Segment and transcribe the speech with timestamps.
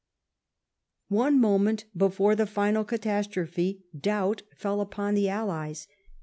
[1.09, 5.87] One moment before the final catastrophe doubt fell upon the Allies.